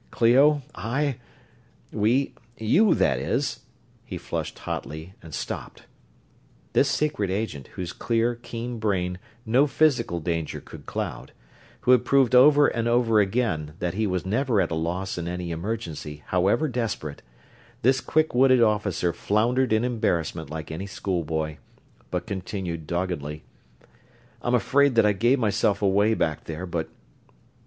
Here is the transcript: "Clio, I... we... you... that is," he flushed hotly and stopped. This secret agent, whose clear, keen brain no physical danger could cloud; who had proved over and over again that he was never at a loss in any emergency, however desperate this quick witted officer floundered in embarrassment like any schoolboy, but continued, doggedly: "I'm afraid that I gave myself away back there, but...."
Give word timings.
"Clio, 0.09 0.63
I... 0.73 1.17
we... 1.91 2.33
you... 2.57 2.95
that 2.95 3.19
is," 3.19 3.59
he 4.03 4.17
flushed 4.17 4.57
hotly 4.57 5.13
and 5.21 5.31
stopped. 5.31 5.83
This 6.73 6.89
secret 6.89 7.29
agent, 7.29 7.67
whose 7.75 7.93
clear, 7.93 8.33
keen 8.33 8.79
brain 8.79 9.19
no 9.45 9.67
physical 9.67 10.19
danger 10.19 10.59
could 10.59 10.87
cloud; 10.87 11.33
who 11.81 11.91
had 11.91 12.03
proved 12.03 12.33
over 12.33 12.65
and 12.65 12.87
over 12.87 13.19
again 13.19 13.73
that 13.77 13.93
he 13.93 14.07
was 14.07 14.25
never 14.25 14.59
at 14.59 14.71
a 14.71 14.73
loss 14.73 15.19
in 15.19 15.27
any 15.27 15.51
emergency, 15.51 16.23
however 16.29 16.67
desperate 16.67 17.21
this 17.83 18.01
quick 18.01 18.33
witted 18.33 18.63
officer 18.63 19.13
floundered 19.13 19.71
in 19.71 19.83
embarrassment 19.83 20.49
like 20.49 20.71
any 20.71 20.87
schoolboy, 20.87 21.57
but 22.09 22.25
continued, 22.25 22.87
doggedly: 22.87 23.43
"I'm 24.41 24.55
afraid 24.55 24.95
that 24.95 25.05
I 25.05 25.13
gave 25.13 25.37
myself 25.37 25.79
away 25.83 26.15
back 26.15 26.45
there, 26.45 26.65
but...." 26.65 26.89